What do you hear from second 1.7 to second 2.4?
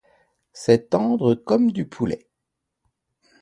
du poulet.